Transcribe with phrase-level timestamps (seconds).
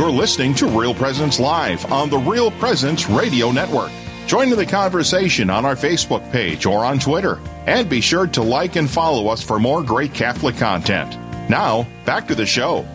[0.00, 3.92] You're listening to Real Presence Live on the Real Presence Radio Network.
[4.26, 7.38] Join in the conversation on our Facebook page or on Twitter.
[7.66, 11.18] And be sure to like and follow us for more great Catholic content.
[11.50, 12.86] Now, back to the show.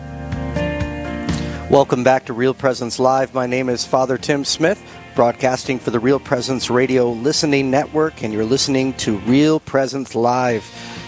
[1.70, 3.32] Welcome back to Real Presence Live.
[3.32, 4.82] My name is Father Tim Smith,
[5.14, 10.64] broadcasting for the Real Presence Radio Listening Network, and you're listening to Real Presence Live.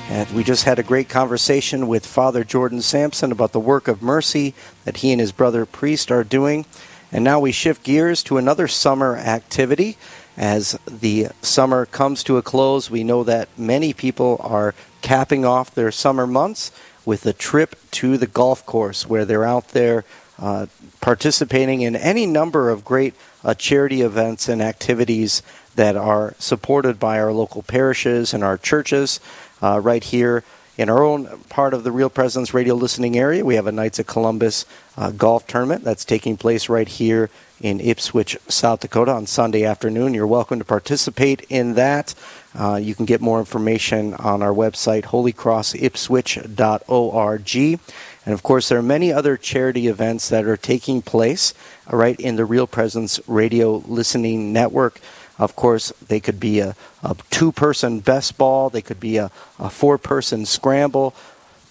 [0.08, 4.00] And we just had a great conversation with Father Jordan Sampson about the work of
[4.00, 4.54] mercy
[4.86, 6.64] that he and his brother priest are doing.
[7.12, 9.98] And now we shift gears to another summer activity.
[10.34, 15.74] As the summer comes to a close, we know that many people are capping off
[15.74, 16.72] their summer months
[17.04, 20.04] with a trip to the golf course where they're out there
[20.38, 20.66] uh,
[21.00, 25.42] participating in any number of great uh, charity events and activities
[25.74, 29.20] that are supported by our local parishes and our churches.
[29.62, 30.44] Uh, right here
[30.78, 33.98] in our own part of the Real Presence radio listening area, we have a Knights
[33.98, 34.64] of Columbus
[34.96, 40.14] uh, golf tournament that's taking place right here in Ipswich, South Dakota on Sunday afternoon.
[40.14, 42.14] You're welcome to participate in that.
[42.56, 47.80] Uh, you can get more information on our website, holycrossipswich.org.
[48.24, 51.54] And of course, there are many other charity events that are taking place
[51.92, 55.00] uh, right in the Real Presence Radio Listening Network.
[55.38, 59.30] Of course, they could be a, a two person best ball, they could be a,
[59.58, 61.14] a four person scramble,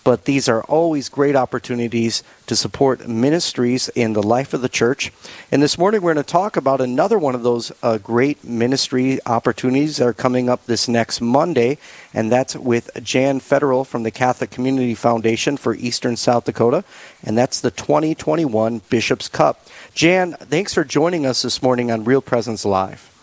[0.07, 5.11] but these are always great opportunities to support ministries in the life of the church.
[5.51, 9.19] And this morning we're going to talk about another one of those uh, great ministry
[9.25, 11.77] opportunities that are coming up this next Monday,
[12.13, 16.85] and that's with Jan Fettrell from the Catholic Community Foundation for Eastern South Dakota,
[17.21, 19.67] and that's the 2021 Bishop's Cup.
[19.93, 23.16] Jan, thanks for joining us this morning on Real Presence Live.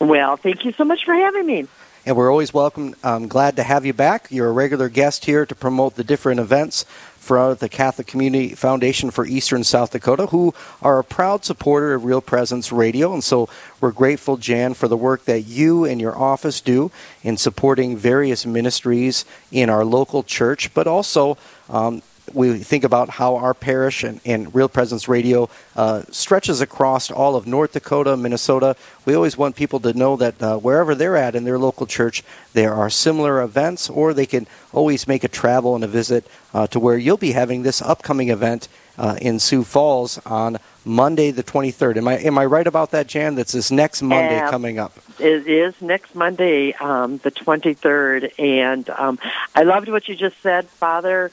[0.00, 1.68] Well, thank you so much for having me
[2.04, 2.94] and we're always welcome.
[3.04, 4.26] I'm glad to have you back.
[4.30, 6.84] You're a regular guest here to promote the different events
[7.16, 12.04] for the Catholic Community Foundation for Eastern South Dakota, who are a proud supporter of
[12.04, 13.12] Real Presence Radio.
[13.14, 13.48] And so
[13.80, 16.90] we're grateful, Jan, for the work that you and your office do
[17.22, 21.38] in supporting various ministries in our local church, but also
[21.70, 22.02] um,
[22.34, 27.36] we think about how our parish and, and Real Presence Radio uh, stretches across all
[27.36, 28.76] of North Dakota, Minnesota.
[29.04, 32.22] We always want people to know that uh, wherever they're at in their local church,
[32.52, 36.66] there are similar events, or they can always make a travel and a visit uh,
[36.68, 38.68] to where you'll be having this upcoming event
[38.98, 41.96] uh, in Sioux Falls on Monday the 23rd.
[41.96, 43.34] Am I am I right about that, Jan?
[43.34, 44.98] That's this next Monday coming up.
[45.18, 49.18] It is next Monday, um, the 23rd, and um,
[49.54, 51.30] I loved what you just said, Father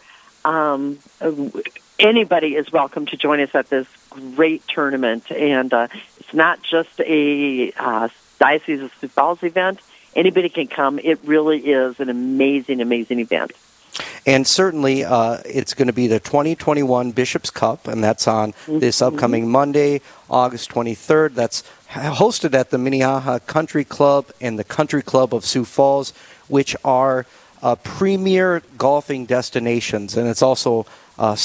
[0.50, 1.00] um,
[2.00, 5.32] anybody is welcome to join us at this great tournament.
[5.32, 5.88] And uh,
[6.20, 9.80] it's not just a uh, Diocese of Sioux Falls event.
[10.16, 11.00] Anybody can come.
[11.00, 13.52] It really is an amazing, amazing event.
[14.26, 18.80] And certainly, uh, it's going to be the 2021 Bishop's Cup, and that's on mm-hmm.
[18.80, 21.36] this upcoming Monday, August 23rd.
[21.36, 26.12] That's hosted at the Minnehaha Country Club and the Country Club of Sioux Falls,
[26.48, 27.26] which are
[27.62, 30.86] uh, premier golfing destinations, and it's also
[31.18, 31.36] uh,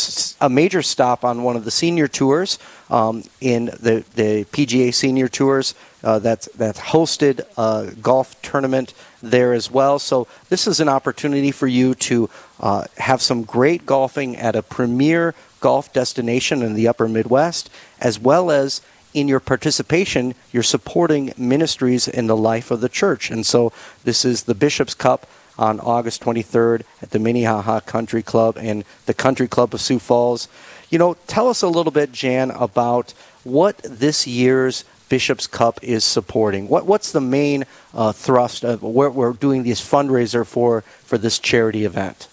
[0.40, 2.58] a major stop on one of the senior tours
[2.90, 5.74] um, in the, the PGA Senior Tours
[6.04, 9.98] uh, that's that's hosted a golf tournament there as well.
[9.98, 12.30] So this is an opportunity for you to
[12.60, 17.68] uh, have some great golfing at a premier golf destination in the Upper Midwest,
[18.00, 18.80] as well as
[19.14, 23.30] in your participation, you're supporting ministries in the life of the church.
[23.30, 23.72] And so
[24.02, 25.26] this is the Bishop's Cup
[25.58, 30.48] on August 23rd at the Minnehaha Country Club and the Country Club of Sioux Falls.
[30.90, 33.12] You know, tell us a little bit, Jan, about
[33.44, 36.68] what this year's Bishop's Cup is supporting.
[36.68, 41.38] What, what's the main uh, thrust of what we're doing this fundraiser for for this
[41.38, 42.28] charity event?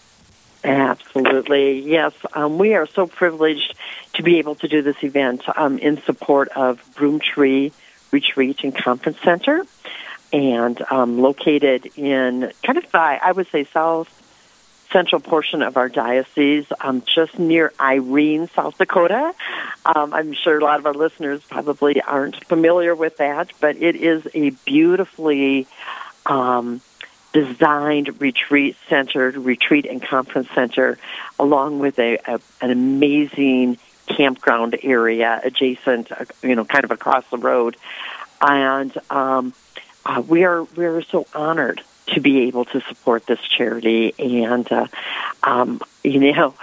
[0.63, 2.13] Absolutely, yes.
[2.33, 3.75] Um, we are so privileged
[4.13, 7.71] to be able to do this event um, in support of Broomtree
[8.11, 9.65] Retreat and Conference Center
[10.33, 14.17] and um, located in kind of by, I would say, south
[14.91, 19.33] central portion of our diocese, um, just near Irene, South Dakota.
[19.85, 23.95] Um, I'm sure a lot of our listeners probably aren't familiar with that, but it
[23.95, 25.67] is a beautifully
[26.25, 26.81] um,
[27.33, 30.97] designed retreat center, retreat and conference center,
[31.39, 33.77] along with a, a an amazing
[34.07, 37.77] campground area adjacent, uh, you know, kind of across the road,
[38.41, 39.53] and um,
[40.05, 44.13] uh, we are we are so honored to be able to support this charity.
[44.19, 44.87] And, uh,
[45.43, 46.53] um, you know,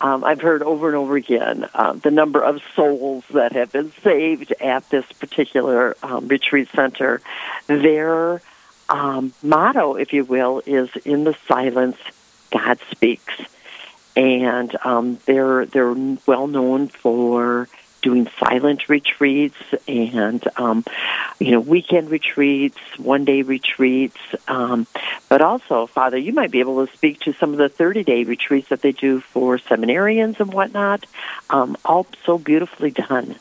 [0.00, 3.92] um, I've heard over and over again uh, the number of souls that have been
[4.02, 7.20] saved at this particular um, retreat center.
[7.66, 8.42] Their
[8.88, 11.98] um, motto, if you will, is in the silence,
[12.50, 13.34] God speaks.
[14.16, 15.94] And um, they're they're
[16.26, 17.68] well known for
[18.06, 19.56] doing silent retreats
[19.88, 20.84] and um,
[21.40, 24.16] you know weekend retreats, one day retreats.
[24.46, 24.86] Um,
[25.28, 28.22] but also, Father, you might be able to speak to some of the thirty day
[28.22, 31.04] retreats that they do for seminarians and whatnot.
[31.50, 33.34] Um, all so beautifully done.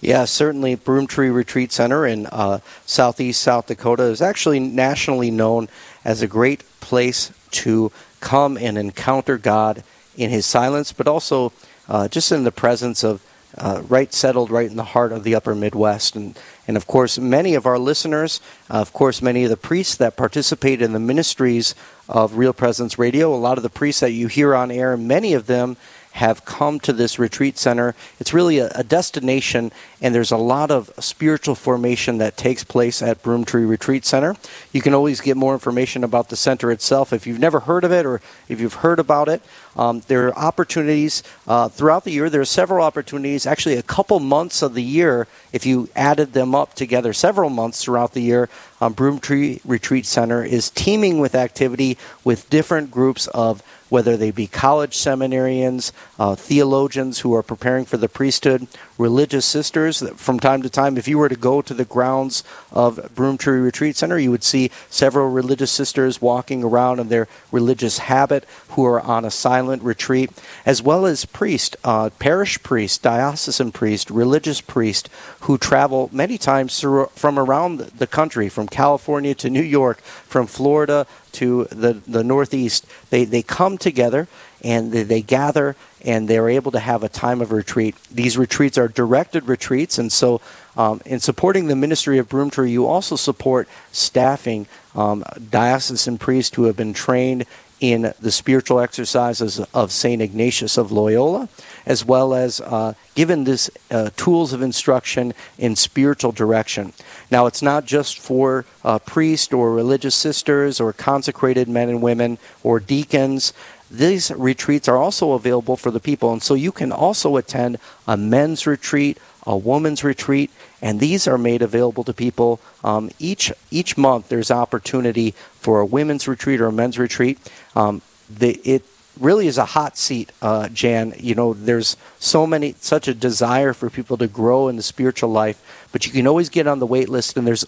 [0.00, 0.74] Yeah, certainly.
[0.74, 5.68] Broomtree Retreat Center in uh, southeast South Dakota is actually nationally known
[6.02, 9.84] as a great place to come and encounter God
[10.16, 11.52] in His silence, but also
[11.90, 13.22] uh, just in the presence of
[13.56, 16.14] uh, right settled right in the heart of the upper Midwest.
[16.16, 18.40] And, and of course, many of our listeners,
[18.70, 21.74] uh, of course, many of the priests that participate in the ministries
[22.08, 25.32] of Real Presence Radio, a lot of the priests that you hear on air, many
[25.34, 25.76] of them
[26.18, 27.94] have come to this retreat center.
[28.18, 29.70] It's really a, a, destination,
[30.02, 34.34] and there's a lot of spiritual formation that takes place at Broomtree Retreat Center.
[34.72, 37.92] You can always get more information about the center itself if you've never heard of
[37.92, 39.42] it or if you've heard about it.
[39.76, 42.28] Um, there are opportunities uh, throughout the year.
[42.28, 46.52] There are several opportunities, actually, a couple months of the year, if you added them
[46.52, 48.48] up together, several months throughout the year.
[48.80, 54.46] Um, Broomtree Retreat Center is teeming with activity with different groups of whether they be
[54.46, 58.66] college seminarians, uh, theologians who are preparing for the priesthood,
[58.98, 60.02] religious sisters.
[60.16, 62.42] From time to time, if you were to go to the grounds
[62.72, 67.98] of Broomtree Retreat Center, you would see several religious sisters walking around in their religious
[67.98, 70.30] habit who are on a silent retreat,
[70.66, 75.08] as well as priest, uh, parish priest, diocesan priest, religious priest
[75.40, 80.46] who travel many times through, from around the country, from California to New York, from
[80.46, 82.86] Florida to the, the Northeast.
[83.10, 84.26] They, they come together
[84.64, 87.96] and they, they gather and they're able to have a time of retreat.
[88.10, 90.40] These retreats are directed retreats, and so
[90.76, 96.64] um, in supporting the ministry of Broomtree, you also support staffing um, diocesan priests who
[96.64, 97.46] have been trained
[97.80, 100.20] in the spiritual exercises of St.
[100.20, 101.48] Ignatius of Loyola,
[101.86, 106.92] as well as uh, given this uh, tools of instruction in spiritual direction.
[107.30, 112.38] Now, it's not just for uh, priests or religious sisters or consecrated men and women
[112.62, 113.52] or deacons.
[113.90, 118.16] These retreats are also available for the people, and so you can also attend a
[118.16, 120.50] men's retreat, a woman's retreat,
[120.82, 124.28] and these are made available to people um, each each month.
[124.28, 127.38] There's opportunity for a women's retreat or a men's retreat.
[127.74, 128.84] Um, the, it
[129.20, 131.14] really is a hot seat, uh, Jan.
[131.18, 135.30] You know, there's so many, such a desire for people to grow in the spiritual
[135.30, 137.64] life, but you can always get on the wait list, and there's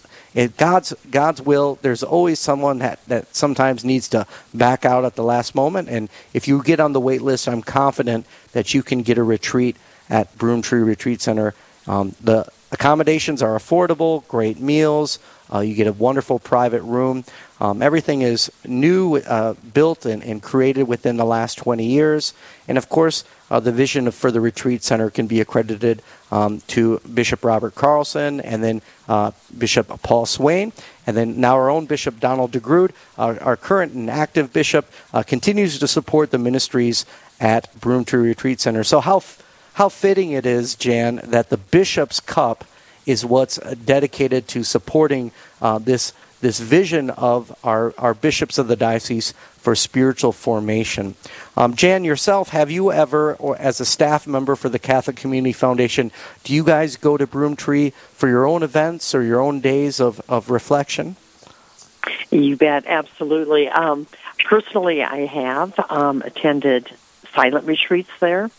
[0.57, 1.77] God's God's will.
[1.81, 6.09] There's always someone that, that sometimes needs to back out at the last moment, and
[6.33, 9.75] if you get on the wait list, I'm confident that you can get a retreat
[10.09, 11.53] at Broomtree Retreat Center.
[11.87, 15.19] Um, the accommodations are affordable, great meals.
[15.53, 17.23] Uh, you get a wonderful private room.
[17.61, 22.33] Um, everything is new, uh, built, and, and, created within the last 20 years.
[22.67, 26.99] And of course, uh, the vision for the retreat center can be accredited um, to
[27.13, 30.73] Bishop Robert Carlson and then uh, Bishop Paul Swain.
[31.05, 35.21] And then now our own Bishop Donald DeGrood, our, our current and active bishop, uh,
[35.21, 37.05] continues to support the ministries
[37.39, 38.83] at Broomtree Retreat Center.
[38.83, 39.21] So, how,
[39.73, 42.65] how fitting it is, Jan, that the Bishop's Cup
[43.05, 45.31] is what's dedicated to supporting
[45.61, 51.15] uh, this this vision of our, our bishops of the diocese for spiritual formation.
[51.55, 55.53] Um, Jan, yourself, have you ever, or as a staff member for the Catholic Community
[55.53, 56.11] Foundation,
[56.43, 60.19] do you guys go to Broomtree for your own events or your own days of,
[60.27, 61.15] of reflection?
[62.31, 63.69] You bet, absolutely.
[63.69, 64.07] Um,
[64.43, 66.89] personally, I have um, attended
[67.33, 68.49] silent retreats there.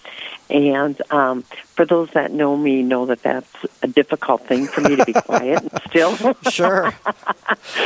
[0.52, 3.50] And um, for those that know me, know that that's
[3.82, 6.16] a difficult thing for me to be quiet still.
[6.50, 6.92] Sure.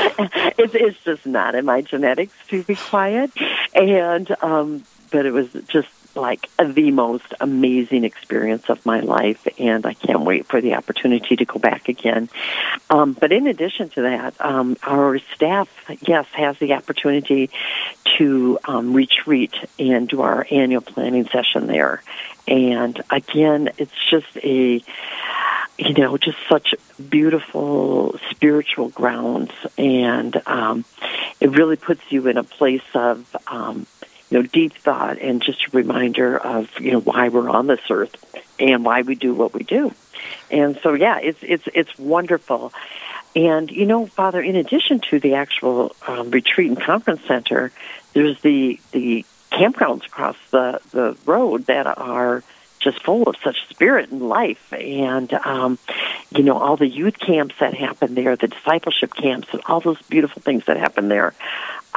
[0.58, 3.30] it's, it's just not in my genetics to be quiet.
[3.75, 4.82] And, um,
[5.12, 10.23] but it was just like the most amazing experience of my life, and I can't
[10.23, 12.28] wait for the opportunity to go back again.
[12.90, 15.68] Um, but in addition to that, um, our staff,
[16.00, 17.50] yes, has the opportunity
[18.16, 22.02] to um, retreat and do our annual planning session there.
[22.49, 24.82] And again, it's just a
[25.78, 26.75] you know, just such
[27.11, 30.85] beautiful spiritual grounds, and um,
[31.40, 33.87] it really puts you in a place of um,
[34.30, 37.80] you know, deep thought and just a reminder of, you know, why we're on this
[37.90, 38.14] earth
[38.59, 39.92] and why we do what we do.
[40.50, 42.73] And so, yeah, it's, it's, it's wonderful.
[43.35, 47.71] And, you know, Father, in addition to the actual um, retreat and conference center,
[48.14, 52.42] there's the, the campgrounds across the, the road that are
[52.86, 54.72] just full of such spirit and life.
[54.72, 55.78] And, um,
[56.30, 60.00] you know, all the youth camps that happen there, the discipleship camps, and all those
[60.02, 61.34] beautiful things that happen there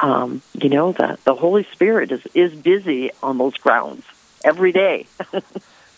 [0.00, 4.04] um, you know, the, the Holy Spirit is, is busy on those grounds
[4.44, 5.06] every day.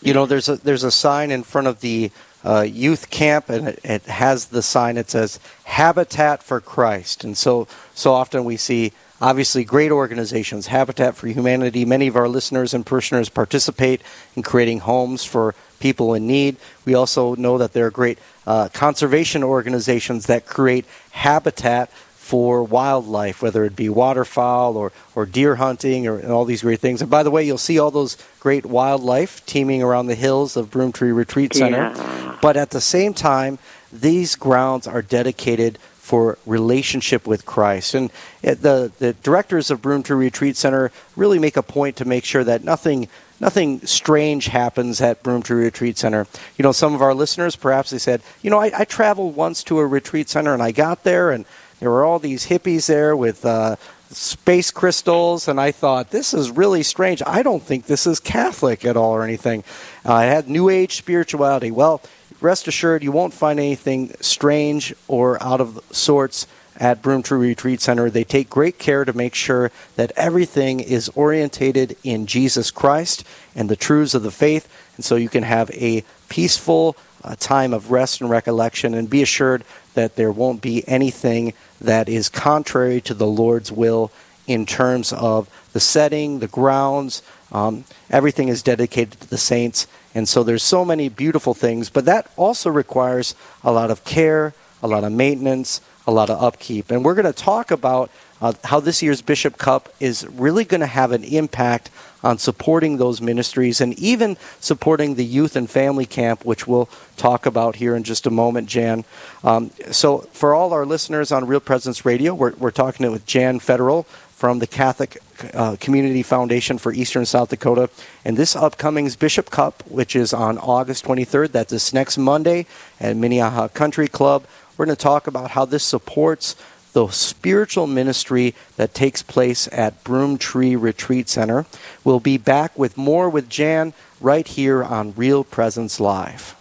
[0.03, 2.11] You know, there's a there's a sign in front of the
[2.43, 7.37] uh, youth camp, and it, it, has the sign that says "Habitat for Christ." And
[7.37, 8.91] so so often we see.
[9.23, 11.85] Obviously, great organizations, Habitat for Humanity.
[11.85, 14.01] Many of our listeners and parishioners participate
[14.35, 16.57] in creating homes for people in need.
[16.83, 23.41] We also know that there are great uh, conservation organizations that create habitat for wildlife,
[23.41, 27.01] whether it be waterfowl or, or deer hunting or all these great things.
[27.01, 30.69] And by the way, you'll see all those great wildlife teeming around the hills of
[30.69, 31.77] Broomtree Retreat Center.
[31.77, 32.37] Yeah.
[32.41, 33.57] But at the same time,
[33.89, 37.95] these grounds are dedicated for relationship with Christ.
[37.95, 42.43] And the, the directors of Broomtree Retreat Center really make a point to make sure
[42.43, 43.07] that nothing
[43.39, 46.27] nothing strange happens at Broomtree Retreat Center.
[46.57, 49.63] You know, some of our listeners perhaps they said, you know, I, I traveled once
[49.63, 51.45] to a retreat center and I got there and
[51.79, 53.77] there were all these hippies there with uh,
[54.09, 57.21] space crystals, and I thought, this is really strange.
[57.25, 59.63] I don't think this is Catholic at all or anything.
[60.05, 61.71] Uh, had New Age spirituality.
[61.71, 62.01] Well,
[62.43, 66.45] rest assured, you won't find anything strange or out of sorts
[66.77, 68.09] at Broomtree Retreat Center.
[68.09, 73.23] They take great care to make sure that everything is orientated in Jesus Christ
[73.55, 77.73] and the truths of the faith, and so you can have a peaceful uh, time
[77.73, 82.99] of rest and recollection, and be assured that there won't be anything that is contrary
[82.99, 84.11] to the Lord's will
[84.47, 87.21] in terms of the setting, the grounds.
[87.53, 91.89] Um, everything is dedicated to the saints, and so there's so many beautiful things.
[91.89, 96.41] But that also requires a lot of care, a lot of maintenance, a lot of
[96.41, 96.91] upkeep.
[96.91, 100.81] And we're going to talk about uh, how this year's Bishop Cup is really going
[100.81, 101.89] to have an impact
[102.23, 107.45] on supporting those ministries and even supporting the youth and family camp, which we'll talk
[107.45, 109.05] about here in just a moment, Jan.
[109.43, 113.59] Um, so, for all our listeners on Real Presence Radio, we're, we're talking with Jan
[113.59, 114.05] Fettrell
[114.43, 115.19] from the Catholic
[115.53, 117.89] uh, Community Foundation for Eastern South Dakota.
[118.25, 122.65] And this upcoming Bishop Cup, which is on August 23rd, that's this next Monday
[122.99, 124.43] at Minnehaha Country Club.
[124.75, 126.57] We're going to talk about how this supports
[126.91, 131.65] the spiritual ministry that takes place at Broomtree Retreat Center.
[132.03, 136.53] We'll be back with more with Jan right here on Real Presence Live.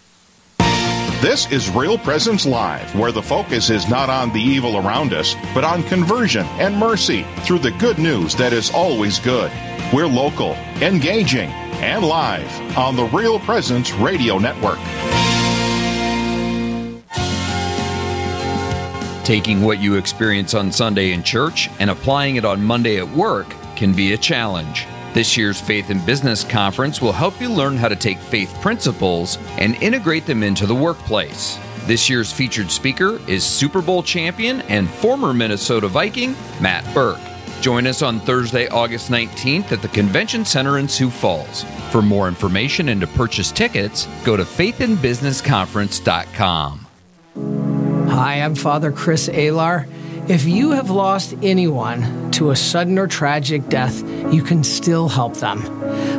[1.23, 5.37] This is Real Presence Live, where the focus is not on the evil around us,
[5.55, 9.53] but on conversion and mercy through the good news that is always good.
[9.93, 11.49] We're local, engaging,
[11.79, 14.81] and live on the Real Presence Radio Network.
[19.25, 23.49] Taking what you experience on Sunday in church and applying it on Monday at work
[23.77, 24.89] can be a challenge.
[25.15, 29.37] This year's Faith and Business Conference will help you learn how to take faith principles
[29.59, 31.59] and integrate them into the workplace.
[31.85, 37.21] This year's featured speaker is Super Bowl champion and former Minnesota Viking, Matt Birk.
[37.61, 41.65] Join us on Thursday, August 19th at the Convention Center in Sioux Falls.
[41.91, 46.87] For more information and to purchase tickets, go to faithandbusinessconference.com.
[48.09, 49.87] Hi, I'm Father Chris Alar.
[50.29, 55.37] If you have lost anyone to a sudden or tragic death, you can still help
[55.37, 55.63] them.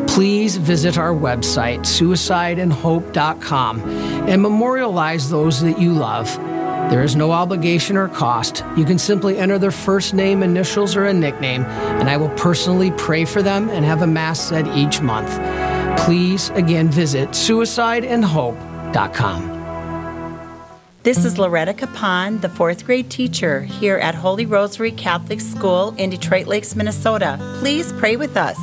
[0.08, 3.82] Please visit our website, suicideandhope.com,
[4.30, 6.34] and memorialize those that you love.
[6.89, 8.63] There is no obligation or cost.
[8.77, 12.92] You can simply enter their first name, initials, or a nickname, and I will personally
[12.92, 15.30] pray for them and have a Mass said each month.
[16.06, 19.62] Please, again, visit suicideandhope.com.
[21.04, 26.10] This is Loretta Capon, the fourth grade teacher here at Holy Rosary Catholic School in
[26.10, 27.38] Detroit Lakes, Minnesota.
[27.60, 28.58] Please pray with us.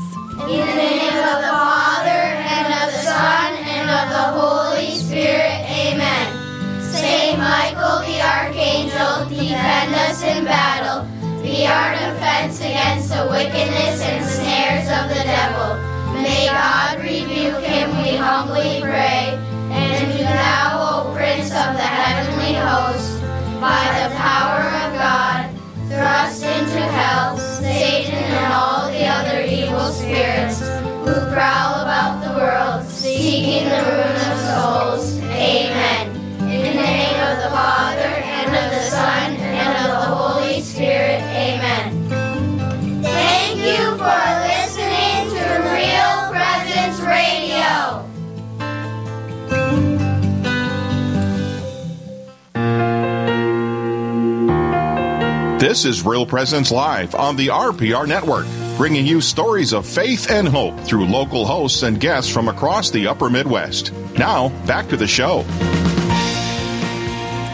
[0.48, 5.68] In the name of the Father, and of the Son, and of the Holy Spirit,
[5.68, 6.80] amen.
[6.80, 11.04] Saint Michael the Archangel, defend us in battle.
[11.42, 15.76] Be our defense against the wickedness and snares of the devil.
[16.14, 19.36] May God rebuke him, we humbly pray.
[19.68, 20.79] And do thou,
[21.40, 23.22] Of the heavenly host,
[23.60, 25.50] by the power of God,
[25.88, 32.86] thrust into hell Satan and all the other evil spirits who prowl about the world,
[32.86, 35.18] seeking the ruin of souls.
[35.18, 36.14] Amen.
[36.42, 39.49] In the name of the Father, and of the Son,
[55.70, 58.44] This is Real Presence Live on the RPR Network,
[58.76, 63.06] bringing you stories of faith and hope through local hosts and guests from across the
[63.06, 63.92] upper Midwest.
[64.18, 65.44] Now, back to the show.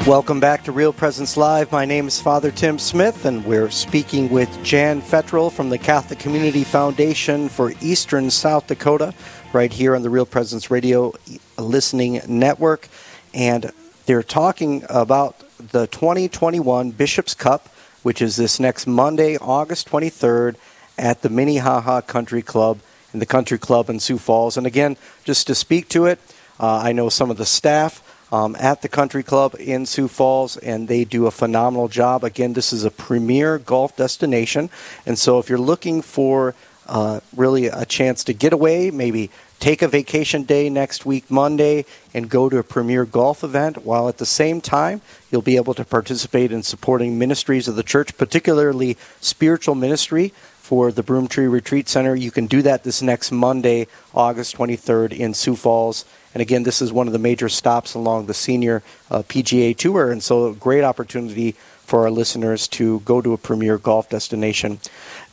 [0.09, 1.71] Welcome back to Real Presence Live.
[1.71, 6.19] My name is Father Tim Smith, and we're speaking with Jan Fettrell from the Catholic
[6.19, 9.13] Community Foundation for Eastern South Dakota,
[9.53, 11.13] right here on the Real Presence Radio
[11.59, 12.89] Listening Network.
[13.35, 13.71] And
[14.07, 17.69] they're talking about the 2021 Bishop's Cup,
[18.07, 20.55] which is this next Monday, August 23rd,
[20.97, 22.79] at the Minnehaha Country Club
[23.13, 24.57] in the Country Club in Sioux Falls.
[24.57, 26.21] And again, just to speak to it,
[26.61, 28.01] uh, I know some of the staff
[28.33, 32.23] um, at the country club in Sioux Falls, and they do a phenomenal job.
[32.23, 34.71] Again, this is a premier golf destination,
[35.05, 36.55] and so if you're looking for
[36.89, 41.85] uh, really a chance to get away, maybe take a vacation day next week, Monday,
[42.13, 45.01] and go to a premier golf event, while at the same time,
[45.31, 50.91] you'll be able to participate in supporting ministries of the church, particularly spiritual ministry for
[50.91, 52.15] the Broomtree Retreat Center.
[52.15, 56.05] You can do that this next Monday, August 23rd in Sioux Falls.
[56.35, 60.11] And again, this is one of the major stops along the senior uh, PGA Tour,
[60.11, 64.81] and so a great opportunity for our listeners to go to a premier golf destination.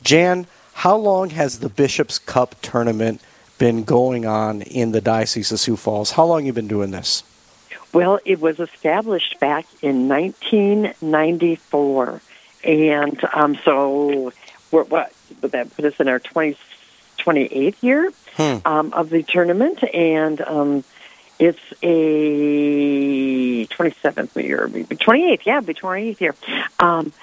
[0.03, 3.21] Jan, how long has the Bishop's Cup tournament
[3.57, 6.11] been going on in the Diocese of Sioux Falls?
[6.11, 7.23] How long have you been doing this?
[7.93, 12.21] Well, it was established back in 1994,
[12.63, 14.33] and um, so
[14.71, 16.57] we're, what would that put us in our 20,
[17.19, 18.57] 28th year hmm.
[18.65, 20.83] um, of the tournament, and um,
[21.37, 26.33] it's a 27th year, 28th, yeah, be 28th year.
[26.79, 27.13] Um,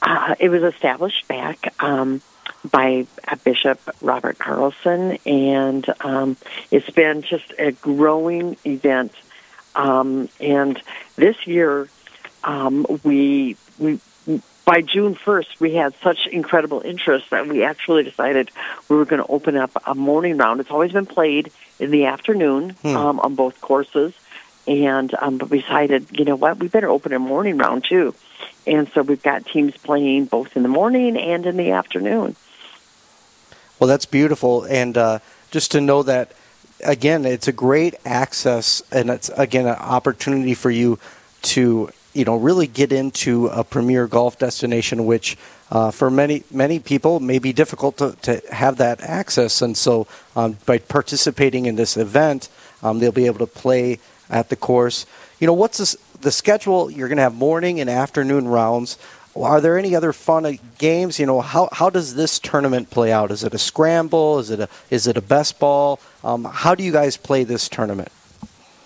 [0.00, 2.22] uh, it was established back um,
[2.68, 3.06] by
[3.44, 6.36] Bishop Robert Carlson, and um,
[6.70, 9.14] it's been just a growing event.
[9.74, 10.80] Um, and
[11.16, 11.88] this year,
[12.44, 14.00] um, we we
[14.64, 18.52] by June 1st, we had such incredible interest that we actually decided
[18.88, 20.60] we were going to open up a morning round.
[20.60, 21.50] It's always been played
[21.80, 22.96] in the afternoon hmm.
[22.96, 24.14] um, on both courses.
[24.68, 28.14] And um, but we decided, you know what, we better open a morning round too.
[28.64, 32.36] And so we've got teams playing both in the morning and in the afternoon.
[33.80, 34.64] Well, that's beautiful.
[34.64, 35.18] And uh,
[35.50, 36.32] just to know that,
[36.84, 40.98] again, it's a great access and it's, again, an opportunity for you
[41.42, 45.38] to you know really get into a premier golf destination, which
[45.70, 49.62] uh, for many many people may be difficult to, to have that access.
[49.62, 52.48] And so um, by participating in this event,
[52.82, 55.06] um, they'll be able to play at the course.
[55.38, 56.90] You know, what's this, the schedule?
[56.90, 58.98] You're going to have morning and afternoon rounds.
[59.42, 61.18] Are there any other fun games?
[61.18, 63.30] You know, how, how does this tournament play out?
[63.30, 64.38] Is it a scramble?
[64.38, 66.00] Is it a is it a best ball?
[66.24, 68.10] Um, how do you guys play this tournament?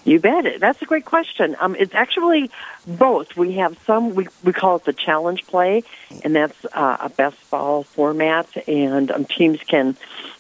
[0.05, 0.61] You bet.
[0.61, 1.57] That's a great question.
[1.61, 2.51] Um, it's actually
[2.87, 3.37] both.
[3.37, 5.83] We have some, we, we call it the challenge play,
[6.23, 9.97] and that's uh, a best ball format, and um, teams can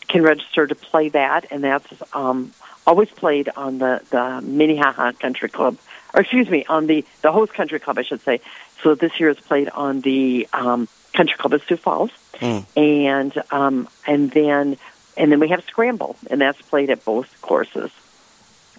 [0.06, 2.52] can register to play that, and that's um,
[2.86, 5.78] always played on the, the Minnehaha Country Club,
[6.14, 8.40] or excuse me, on the, the host country club, I should say.
[8.82, 12.64] So this year it's played on the um, Country Club of Sioux Falls, mm.
[12.76, 14.76] and um, and then
[15.16, 17.90] and then we have Scramble, and that's played at both courses.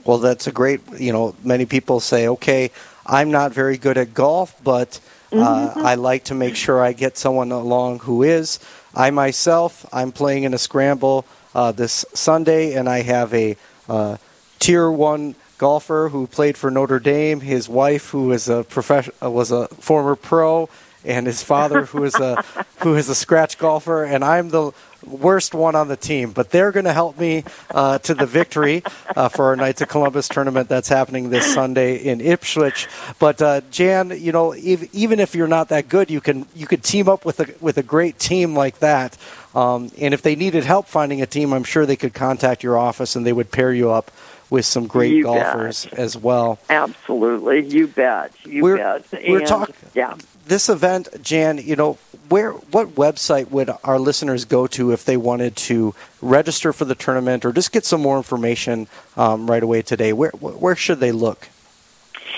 [0.06, 2.69] Well, that's a great, you know, many people say, okay,
[3.06, 5.00] I'm not very good at golf, but
[5.32, 5.80] uh, mm-hmm.
[5.80, 8.60] I like to make sure I get someone along who is.
[8.93, 13.58] I myself, I'm playing in a scramble uh, this Sunday, and I have a
[13.89, 14.17] uh,
[14.60, 17.39] tier one golfer who played for Notre Dame.
[17.41, 20.70] His wife, who is a profession, uh, was a former pro,
[21.04, 22.44] and his father, who is a
[22.80, 24.72] who is a scratch golfer, and I'm the
[25.08, 26.32] worst one on the team.
[26.32, 28.84] But they're going to help me uh, to the victory
[29.15, 32.88] uh, for our Knights of Columbus tournament that's happening this Sunday in Ipswich.
[33.20, 36.68] But uh, Jan, you know, if, even if you're not that good, you can you
[36.68, 39.18] could team up with a with a great team like that.
[39.54, 42.78] Um, and if they needed help finding a team, I'm sure they could contact your
[42.78, 44.12] office and they would pair you up
[44.50, 46.00] with some great you golfers bet.
[46.00, 46.60] as well.
[46.70, 48.32] Absolutely, you bet.
[48.46, 49.06] You we're, bet.
[49.28, 49.76] We're talking.
[49.94, 50.15] Yeah.
[50.47, 51.97] This event, Jan, you know,
[52.29, 56.93] where what website would our listeners go to if they wanted to register for the
[56.95, 60.13] tournament or just get some more information um, right away today?
[60.13, 61.49] Where where should they look?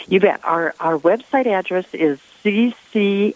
[0.07, 0.39] You bet.
[0.43, 3.35] Our our website address is ccfesd.org,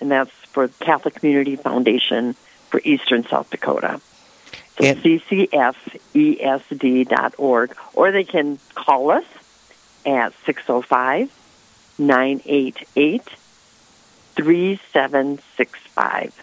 [0.00, 2.34] and that's for Catholic Community Foundation
[2.70, 4.00] for Eastern South Dakota.
[4.78, 6.06] So and, ccfesd.org,
[7.94, 9.24] or they can call us
[10.06, 11.30] at 605
[11.98, 13.22] 988
[14.36, 16.42] 3765.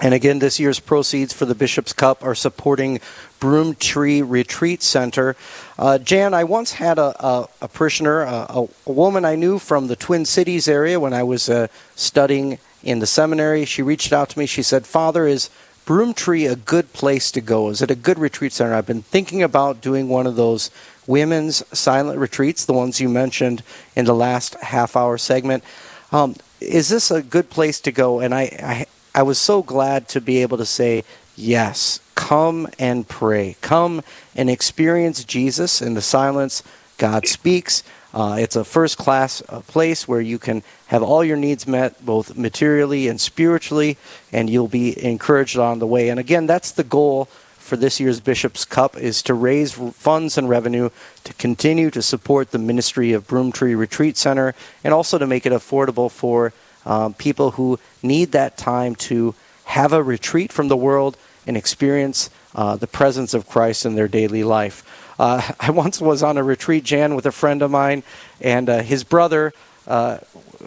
[0.00, 2.98] And again, this year's proceeds for the Bishop's Cup are supporting
[3.40, 5.36] Broomtree Retreat Center.
[5.78, 9.86] Uh, Jan, I once had a, a, a parishioner, a, a, woman I knew from
[9.86, 13.64] the Twin Cities area when I was uh, studying in the seminary.
[13.64, 14.46] She reached out to me.
[14.46, 15.50] She said, Father, is
[15.86, 17.68] Broomtree a good place to go?
[17.68, 18.74] Is it a good retreat center?
[18.74, 20.70] I've been thinking about doing one of those
[21.06, 23.62] women's silent retreats, the ones you mentioned
[23.96, 25.64] in the last half hour segment.
[26.12, 28.20] Um, is this a good place to go?
[28.20, 31.04] And I, I, I was so glad to be able to say,
[31.36, 33.56] yes, come and pray.
[33.60, 34.02] Come
[34.36, 36.62] and experience Jesus in the silence.
[36.98, 37.82] God speaks.
[38.14, 42.04] Uh, it's a first class uh, place where you can have all your needs met,
[42.04, 43.96] both materially and spiritually,
[44.32, 46.10] and you'll be encouraged on the way.
[46.10, 47.28] And again, that's the goal
[47.72, 50.90] for this year's Bishop's Cup is to raise funds and revenue
[51.24, 54.54] to continue to support the ministry of Broomtree Retreat Center
[54.84, 56.52] and also to make it affordable for
[56.84, 62.28] um, people who need that time to have a retreat from the world and experience
[62.54, 64.84] uh, the presence of Christ in their daily life.
[65.18, 68.02] Uh, I once was on a retreat, Jan, with a friend of mine,
[68.42, 69.54] and uh, his brother
[69.86, 70.18] uh,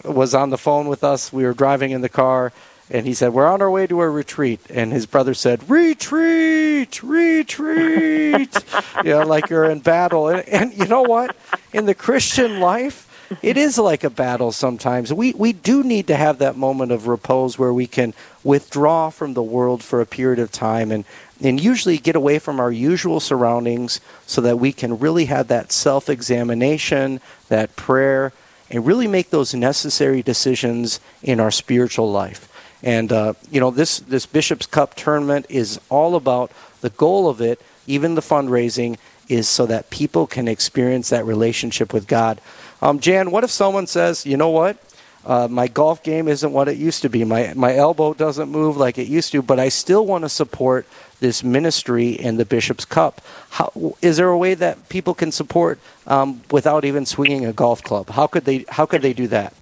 [0.04, 1.32] was on the phone with us.
[1.32, 2.52] We were driving in the car,
[2.90, 4.60] and he said, We're on our way to a retreat.
[4.70, 8.66] And his brother said, Retreat, retreat.
[9.04, 10.28] you know, like you're in battle.
[10.28, 11.36] And, and you know what?
[11.74, 15.12] In the Christian life, it is like a battle sometimes.
[15.12, 19.34] We we do need to have that moment of repose where we can withdraw from
[19.34, 21.06] the world for a period of time and
[21.42, 25.72] and usually get away from our usual surroundings so that we can really have that
[25.72, 27.20] self-examination,
[27.50, 28.32] that prayer,
[28.70, 32.48] and really make those necessary decisions in our spiritual life.
[32.86, 37.42] And uh, you know, this this Bishop's Cup tournament is all about the goal of
[37.42, 37.60] it.
[37.88, 42.40] Even the fundraising is so that people can experience that relationship with God.
[42.82, 44.78] Um, Jan, what if someone says, you know what?
[45.26, 47.24] Uh, my golf game isn't what it used to be.
[47.24, 50.86] My my elbow doesn't move like it used to, but I still want to support
[51.20, 53.22] this ministry and the Bishop's Cup.
[53.50, 57.82] How, is there a way that people can support um, without even swinging a golf
[57.82, 58.10] club?
[58.12, 59.54] How could they How could they do that?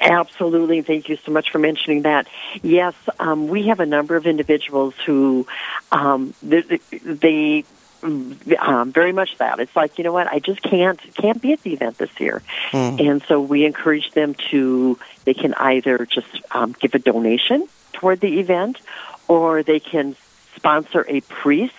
[0.00, 0.82] Absolutely.
[0.82, 2.26] Thank you so much for mentioning that.
[2.62, 5.46] Yes, um, we have a number of individuals who
[5.92, 7.64] um, they, they
[8.04, 9.60] um, very much that.
[9.60, 12.42] It's like you know what, I just can't can't be at the event this year,
[12.70, 13.00] mm.
[13.00, 14.98] and so we encourage them to.
[15.24, 18.80] They can either just um, give a donation toward the event,
[19.28, 20.16] or they can
[20.56, 21.74] sponsor a priest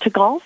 [0.00, 0.42] to golf.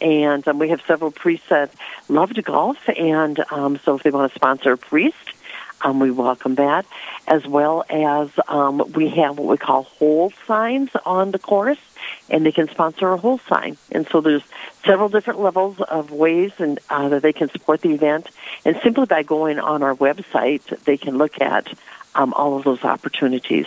[0.00, 1.72] And um, we have several priests that
[2.08, 5.16] love to golf, and um, so if they want to sponsor a priest,
[5.80, 6.86] um, we welcome that,
[7.26, 11.78] as well as um, we have what we call hole signs on the course,
[12.28, 13.76] and they can sponsor a hole sign.
[13.92, 14.42] And so there's
[14.84, 18.28] several different levels of ways and uh, that they can support the event.
[18.64, 21.72] And simply by going on our website, they can look at
[22.14, 23.66] um, all of those opportunities.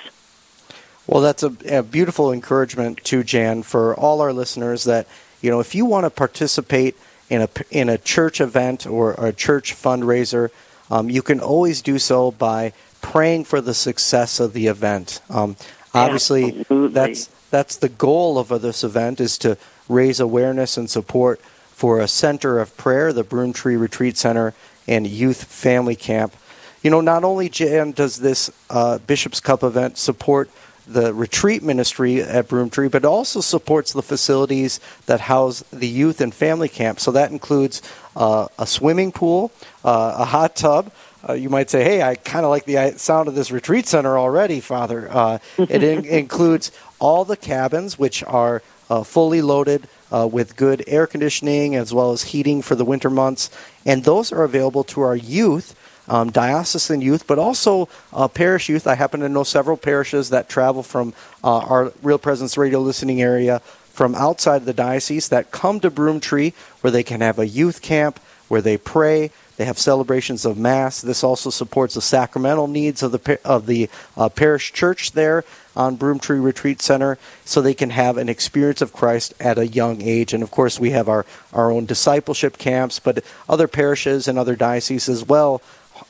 [1.07, 5.07] Well, that's a, a beautiful encouragement to Jan for all our listeners that
[5.41, 6.95] you know if you want to participate
[7.29, 10.51] in a in a church event or a church fundraiser,
[10.91, 15.21] um, you can always do so by praying for the success of the event.
[15.29, 15.55] Um,
[15.93, 16.93] obviously, Absolutely.
[16.93, 19.57] that's that's the goal of this event is to
[19.89, 24.53] raise awareness and support for a center of prayer, the Broomtree Retreat Center
[24.87, 26.35] and Youth Family Camp.
[26.83, 30.49] You know, not only Jan does this uh, Bishop's Cup event support
[30.93, 36.33] the retreat ministry at Broomtree, but also supports the facilities that house the youth and
[36.33, 36.99] family camp.
[36.99, 37.81] So that includes
[38.15, 39.51] uh, a swimming pool,
[39.83, 40.91] uh, a hot tub.
[41.27, 43.87] Uh, you might say, "Hey, I kind of like the uh, sound of this retreat
[43.87, 49.87] center already, Father." Uh, it in- includes all the cabins, which are uh, fully loaded
[50.11, 53.49] uh, with good air conditioning as well as heating for the winter months.
[53.85, 55.75] And those are available to our youth,
[56.11, 58.85] um, diocesan youth, but also uh, parish youth.
[58.85, 63.21] I happen to know several parishes that travel from uh, our Real Presence radio listening
[63.21, 67.81] area from outside the diocese that come to Broomtree where they can have a youth
[67.81, 68.19] camp
[68.49, 69.31] where they pray.
[69.55, 71.01] They have celebrations of Mass.
[71.01, 75.45] This also supports the sacramental needs of the of the uh, parish church there,
[75.75, 80.01] on Broomtree Retreat Center so they can have an experience of Christ at a young
[80.01, 80.33] age.
[80.33, 84.55] And of course, we have our, our own discipleship camps, but other parishes and other
[84.55, 85.61] dioceses as well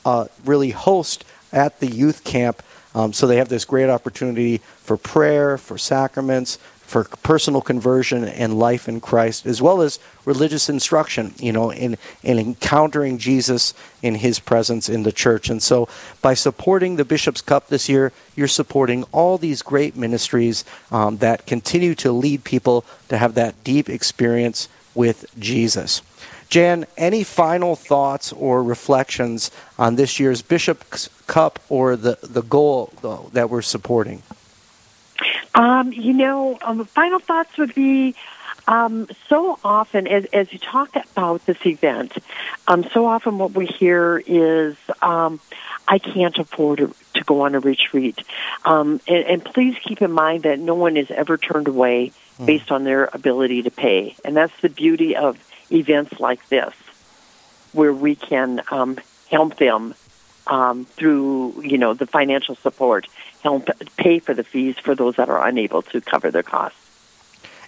[0.04, 2.62] uh, really host at the youth camp.
[2.94, 6.58] Um, so they have this great opportunity for prayer, for sacraments,
[6.92, 11.96] for personal conversion and life in Christ, as well as religious instruction, you know, in,
[12.22, 15.48] in encountering Jesus in his presence in the church.
[15.48, 15.88] And so
[16.20, 21.46] by supporting the Bishop's Cup this year, you're supporting all these great ministries um, that
[21.46, 26.02] continue to lead people to have that deep experience with Jesus.
[26.52, 32.92] Jan, any final thoughts or reflections on this year's Bishop's Cup or the, the goal
[33.00, 34.22] though, that we're supporting?
[35.54, 38.14] Um, you know, um, final thoughts would be
[38.68, 42.18] um, so often, as, as you talk about this event,
[42.68, 45.40] um, so often what we hear is, um,
[45.88, 48.18] I can't afford to, to go on a retreat.
[48.66, 52.44] Um, and, and please keep in mind that no one is ever turned away mm.
[52.44, 54.16] based on their ability to pay.
[54.22, 55.38] And that's the beauty of
[55.72, 56.74] events like this,
[57.72, 58.98] where we can um,
[59.30, 59.94] help them
[60.46, 63.06] um, through, you know, the financial support,
[63.42, 66.78] help pay for the fees for those that are unable to cover their costs.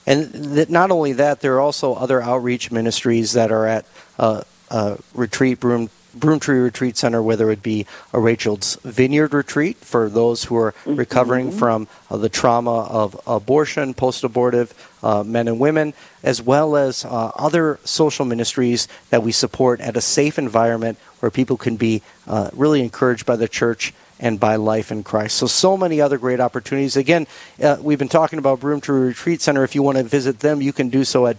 [0.06, 3.86] And th- not only that, there are also other outreach ministries that are at
[4.18, 10.08] uh, uh, retreat Broom Broomtree Retreat Center, whether it be a Rachel's Vineyard retreat for
[10.08, 10.96] those who are mm-hmm.
[10.96, 14.72] recovering from uh, the trauma of abortion, post abortive
[15.02, 19.96] uh, men and women, as well as uh, other social ministries that we support at
[19.96, 24.56] a safe environment where people can be uh, really encouraged by the church and by
[24.56, 25.36] life in Christ.
[25.36, 26.96] So, so many other great opportunities.
[26.96, 27.26] Again,
[27.62, 29.64] uh, we've been talking about Broomtree Retreat Center.
[29.64, 31.38] If you want to visit them, you can do so at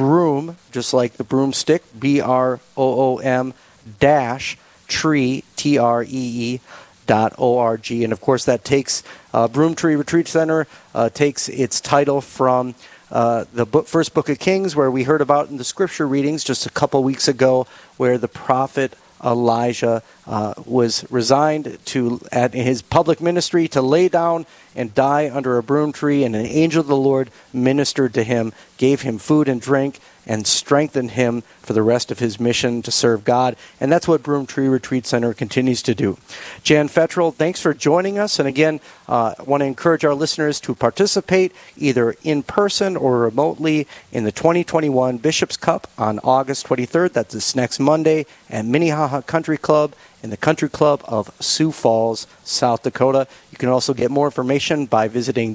[0.00, 3.54] www.broom, just like the broomstick, B R O O M
[3.98, 4.56] dash
[4.88, 6.60] tree, T R E E.
[7.06, 9.02] Dot org and of course that takes
[9.34, 12.76] uh, Broomtree Retreat Center uh, takes its title from
[13.10, 16.44] uh, the book, first book of Kings, where we heard about in the scripture readings
[16.44, 22.82] just a couple weeks ago, where the prophet Elijah uh, was resigned to at his
[22.82, 26.86] public ministry to lay down and die under a broom tree, and an angel of
[26.86, 31.82] the Lord ministered to him, gave him food and drink, and strengthened him for the
[31.82, 33.56] rest of his mission to serve God.
[33.80, 36.18] And that's what Broomtree Retreat Center continues to do.
[36.62, 38.38] Jan Fettrell, thanks for joining us.
[38.38, 43.18] And again, uh, I want to encourage our listeners to participate either in person or
[43.18, 47.12] remotely in the 2021 Bishop's Cup on August 23rd.
[47.12, 52.26] That's this next Monday at Minnehaha Country Club in the Country Club of Sioux Falls,
[52.44, 53.26] South Dakota.
[53.50, 55.54] You can also get more information by visiting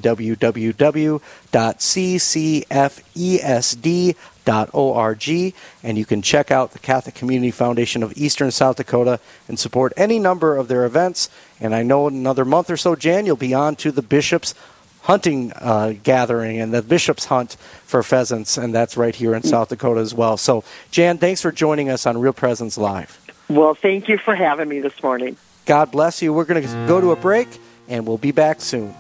[4.45, 9.60] www.ccfesd.org and you can check out the Catholic Community Foundation of Eastern South Dakota and
[9.60, 11.29] support any number of their events.
[11.60, 14.53] And I know in another month or so, Jan, you'll be on to the Bishop's
[15.01, 19.69] hunting uh, gathering and the Bishop's Hunt for pheasants, and that's right here in South
[19.69, 20.36] Dakota as well.
[20.36, 23.19] So, Jan, thanks for joining us on Real Presence Live.
[23.47, 25.38] Well, thank you for having me this morning.
[25.67, 26.34] God bless you.
[26.34, 27.47] We're going to go to a break,
[27.88, 28.95] and we'll be back soon.